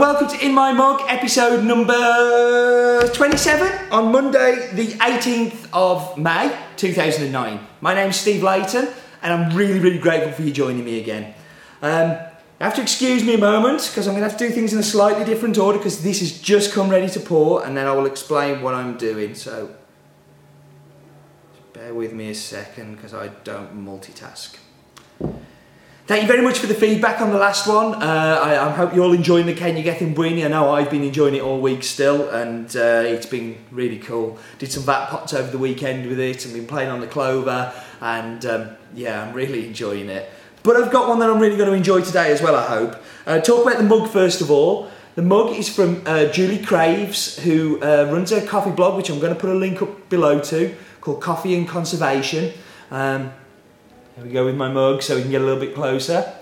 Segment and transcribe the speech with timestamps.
[0.00, 7.66] welcome to In My Mug, episode number 27 on Monday, the 18th of May 2009.
[7.80, 8.88] My name's Steve Leighton,
[9.22, 11.34] and I'm really, really grateful for you joining me again.
[11.80, 14.52] Um, you have to excuse me a moment because I'm going to have to do
[14.52, 17.76] things in a slightly different order because this has just come ready to pour, and
[17.76, 19.34] then I will explain what I'm doing.
[19.34, 19.74] So,
[21.72, 24.56] bear with me a second because I don't multitask.
[26.06, 28.00] Thank you very much for the feedback on the last one.
[28.00, 30.44] Uh, I, I, hope you're all enjoying the Kenya Gethumbwini.
[30.44, 34.38] I know I've been enjoying it all week still, and uh, it's been really cool.
[34.60, 37.72] Did some vac pots over the weekend with it, and been playing on the clover,
[38.00, 40.30] and um, yeah, I'm really enjoying it.
[40.62, 42.54] But I've got one that I'm really going to enjoy today as well.
[42.54, 43.02] I hope.
[43.26, 44.88] Uh, talk about the mug first of all.
[45.16, 49.18] The mug is from uh, Julie Craves, who uh, runs a coffee blog, which I'm
[49.18, 52.52] going to put a link up below to, called Coffee and Conservation.
[52.92, 53.32] Um,
[54.16, 56.32] there we go with my mug so we can get a little bit closer.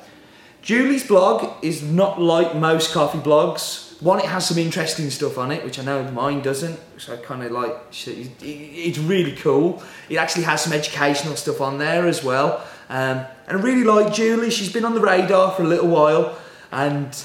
[0.63, 4.01] Julie's blog is not like most coffee blogs.
[4.01, 7.17] One, it has some interesting stuff on it, which I know mine doesn't, so I
[7.17, 9.83] kind of like, it's really cool.
[10.09, 12.65] It actually has some educational stuff on there as well.
[12.89, 16.39] Um, and I really like Julie, she's been on the radar for a little while
[16.71, 17.25] and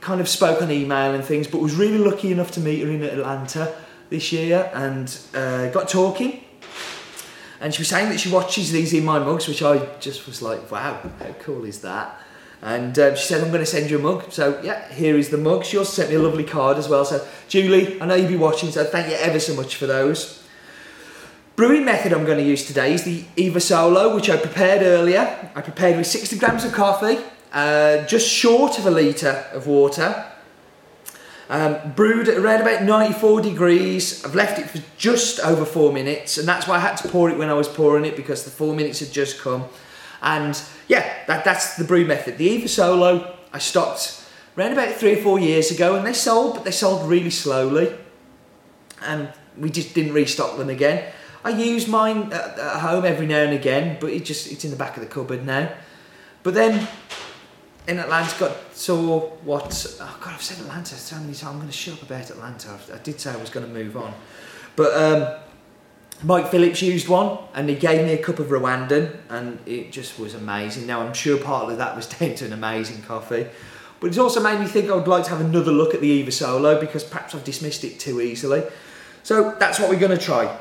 [0.00, 2.90] kind of spoke on email and things, but was really lucky enough to meet her
[2.90, 3.74] in Atlanta
[4.10, 6.42] this year and uh, got talking
[7.60, 10.40] and she was saying that she watches these in my mugs, which I just was
[10.42, 12.20] like, wow, how cool is that?
[12.60, 14.32] And um, she said, I'm going to send you a mug.
[14.32, 15.64] So, yeah, here is the mug.
[15.64, 17.04] She also sent me a lovely card as well.
[17.04, 20.44] So, Julie, I know you'll be watching, so thank you ever so much for those.
[21.54, 25.50] Brewing method I'm going to use today is the Eva Solo, which I prepared earlier.
[25.54, 27.18] I prepared with 60 grams of coffee,
[27.52, 30.24] uh, just short of a litre of water,
[31.48, 34.24] um, brewed at around about 94 degrees.
[34.24, 37.30] I've left it for just over four minutes, and that's why I had to pour
[37.30, 39.64] it when I was pouring it because the four minutes had just come.
[40.20, 42.38] And yeah, that, that's the brew method.
[42.38, 44.24] The Eva Solo, I stopped
[44.56, 47.96] around about three or four years ago, and they sold, but they sold really slowly,
[49.02, 51.12] and we just didn't restock them again.
[51.44, 54.70] I use mine at, at home every now and again, but it just it's in
[54.70, 55.72] the back of the cupboard now.
[56.42, 56.86] But then
[57.88, 59.96] in Atlanta got saw what?
[59.98, 62.78] Oh god I've said Atlanta so many times I'm going to shut up about Atlanta.
[62.92, 64.14] I, did say I was going to move on.
[64.76, 65.36] But um,
[66.22, 70.18] Mike Phillips used one and he gave me a cup of Rwandan and it just
[70.18, 70.86] was amazing.
[70.86, 73.46] Now I'm sure part of that was down to an amazing coffee.
[74.00, 76.08] But it's also made me think I would like to have another look at the
[76.08, 78.64] Eva Solo because perhaps I've dismissed it too easily.
[79.22, 80.56] So that's what we're going to try.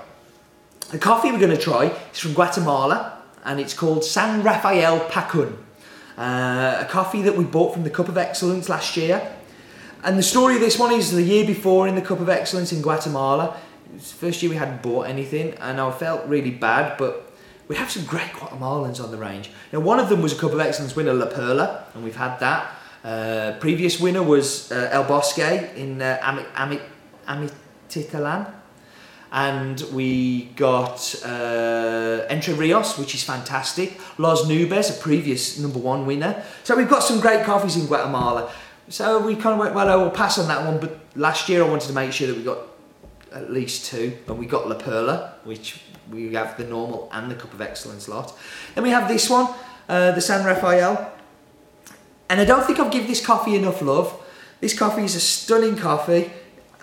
[0.91, 5.57] The coffee we're going to try is from Guatemala and it's called San Rafael Pacun
[6.17, 9.35] uh, a coffee that we bought from the Cup of Excellence last year.
[10.03, 12.72] And the story of this one is the year before in the Cup of Excellence
[12.72, 13.57] in Guatemala.
[14.00, 17.31] First year we hadn't bought anything, and I felt really bad, but
[17.67, 19.51] we have some great Guatemalans on the range.
[19.72, 22.38] Now, one of them was a Cup of Excellence winner, La Perla, and we've had
[22.39, 22.72] that.
[23.03, 25.39] Uh, previous winner was uh, El Bosque
[25.75, 26.81] in uh, Amit,
[27.28, 28.56] Amatitlan
[29.31, 33.99] and we got uh, Entre Rios, which is fantastic.
[34.17, 36.43] Los Nubes, a previous number one winner.
[36.63, 38.51] So we've got some great coffees in Guatemala.
[38.89, 40.79] So we kind of went, well, I will pass on that one.
[40.79, 42.59] But last year I wanted to make sure that we got
[43.33, 47.35] at least two, and we got La Perla, which we have the normal and the
[47.35, 48.37] Cup of Excellence lot.
[48.75, 49.53] Then we have this one,
[49.89, 51.11] uh, the San Rafael.
[52.29, 54.17] And I don't think I've given this coffee enough love.
[54.61, 56.31] This coffee is a stunning coffee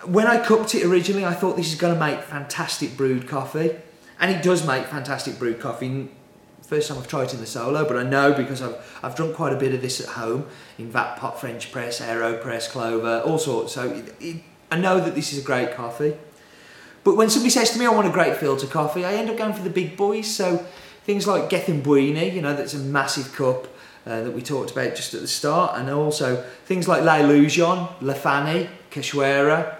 [0.07, 3.75] when I cooked it originally, I thought this is going to make fantastic brewed coffee.
[4.19, 6.09] And it does make fantastic brewed coffee.
[6.61, 9.35] First time I've tried it in the solo, but I know because I've, I've drunk
[9.35, 13.37] quite a bit of this at home in vac pot, French press, AeroPress, Clover, all
[13.37, 13.73] sorts.
[13.73, 16.15] So it, it, I know that this is a great coffee.
[17.03, 19.37] But when somebody says to me, I want a great filter coffee, I end up
[19.37, 20.33] going for the big boys.
[20.33, 20.65] So
[21.03, 23.67] things like Gethumbwini, you know, that's a massive cup
[24.07, 25.77] uh, that we talked about just at the start.
[25.77, 29.75] And also things like La Illusion, La Fanny, Cachoeira,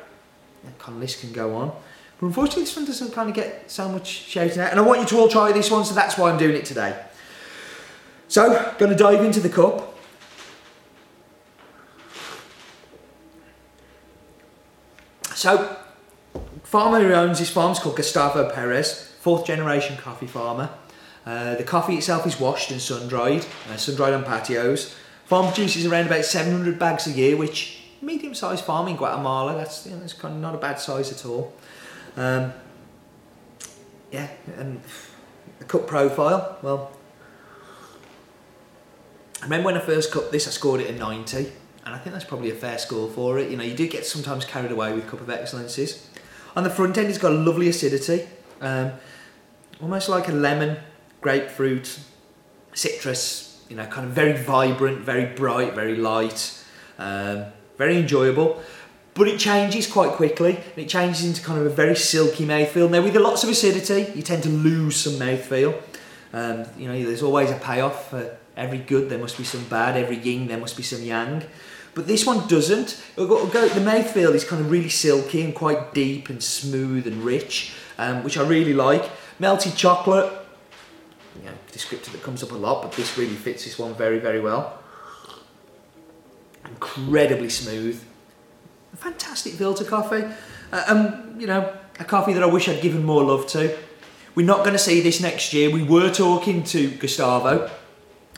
[0.80, 1.72] kind of list can go on.
[2.20, 4.72] But unfortunately, this one doesn't kind of get so much shouting out.
[4.72, 6.66] And I want you to all try this one, so that's why I'm doing it
[6.66, 6.98] today.
[8.28, 9.96] So, going to dive into the cup.
[15.36, 15.78] So,
[16.64, 20.70] farmer who owns this farm is called Gustavo Perez, fourth generation coffee farmer.
[21.26, 24.96] Uh, the coffee itself is washed and sun dried, uh, sun dried on patios.
[25.26, 29.56] Farm produces around about 700 bags a year, which medium-sized farm in Guatemala.
[29.56, 31.54] That's, you know, that's kind of not a bad size at all.
[32.16, 32.54] Um,
[34.12, 34.82] yeah, and
[35.60, 36.92] the cup profile, well,
[39.42, 41.52] I remember when I first cut this, I scored it a 90,
[41.86, 43.52] and I think that's probably a fair score for it.
[43.52, 46.10] You know, you do get sometimes carried away with Cup of Excellences.
[46.56, 48.28] On the front end, it's got a lovely acidity,
[48.62, 48.94] um,
[49.82, 50.78] almost like a lemon,
[51.22, 52.00] grapefruit,
[52.74, 56.64] citrus, you know, kind of very vibrant, very bright, very light.
[56.98, 57.46] Um,
[57.78, 58.62] very enjoyable.
[59.14, 60.58] But it changes quite quickly.
[60.58, 62.90] and It changes into kind of a very silky mouthfeel.
[62.90, 65.82] Now, with lots of acidity, you tend to lose some mouthfeel.
[66.34, 69.10] Um, you know, there's always a payoff for every good.
[69.10, 69.96] There must be some bad.
[69.96, 71.44] Every yin, there must be some yang.
[71.94, 73.02] But this one doesn't.
[73.16, 78.22] The mouthfeel is kind of really silky and quite deep and smooth and rich, um,
[78.22, 79.10] which I really like.
[79.40, 80.32] Melted chocolate,
[81.40, 84.20] you know, descriptor that comes up a lot, but this really fits this one very,
[84.20, 84.80] very well.
[86.76, 88.04] Incredibly smooth.
[88.96, 90.24] Fantastic filter coffee.
[90.72, 93.78] Uh, um, you know, a coffee that I wish I'd given more love to.
[94.36, 95.70] We're not going to see this next year.
[95.70, 97.70] We were talking to Gustavo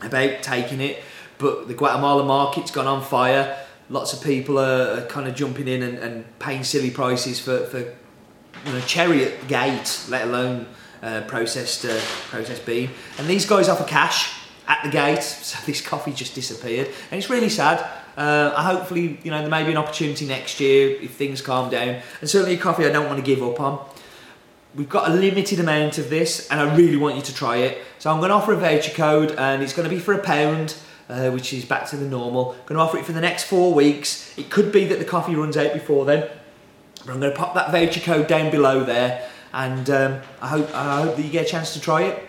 [0.04, 1.02] about taking it,
[1.40, 3.58] but the Guatemala market's gone on fire.
[3.90, 7.66] Lots of people are, are kind of jumping in and, and paying silly prices for,
[7.66, 10.68] for you know, cherry at the gate, let alone
[11.02, 12.00] uh, processed uh,
[12.30, 12.90] processed bean.
[13.18, 14.34] And these guys offer cash
[14.68, 17.86] at the gate, so this coffee just disappeared, and it's really sad.
[18.18, 22.02] Uh, hopefully, you know, there may be an opportunity next year if things calm down,
[22.20, 23.86] and certainly coffee I don't want to give up on.
[24.76, 27.78] We've got a limited amount of this, and I really want you to try it.
[28.00, 30.20] So I'm going to offer a voucher code, and it's going to be for a
[30.20, 30.76] pound.
[31.10, 32.52] Uh, which is back to the normal.
[32.52, 34.38] I'm going to offer it for the next four weeks.
[34.38, 36.28] It could be that the coffee runs out before then,
[37.06, 40.74] but I'm going to pop that voucher code down below there and um, I hope
[40.74, 42.28] I hope that you get a chance to try it.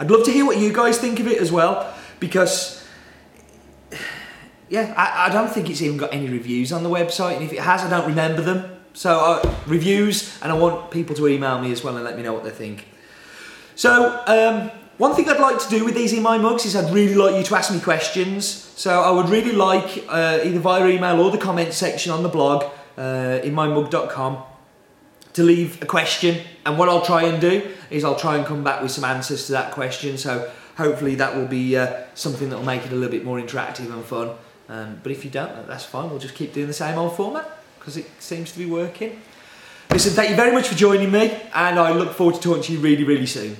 [0.00, 2.83] I'd love to hear what you guys think of it as well because
[4.68, 7.52] yeah, I, I don't think it's even got any reviews on the website, and if
[7.52, 8.70] it has, I don't remember them.
[8.94, 12.22] So uh, reviews, and I want people to email me as well and let me
[12.22, 12.86] know what they think.
[13.74, 16.92] So um, one thing I'd like to do with these in my mugs is I'd
[16.94, 18.46] really like you to ask me questions.
[18.46, 22.28] So I would really like uh, either via email or the comment section on the
[22.28, 22.64] blog
[22.96, 24.42] uh, in mymug.com
[25.32, 28.62] to leave a question and what I'll try and do is I'll try and come
[28.62, 32.56] back with some answers to that question so hopefully that will be uh, something that
[32.56, 34.30] will make it a little bit more interactive and fun
[34.68, 36.10] um, but if you don't that's fine.
[36.10, 39.20] We'll just keep doing the same old format because it seems to be working.
[39.90, 42.72] Listen thank you very much for joining me and I look forward to talking to
[42.72, 43.56] you really really soon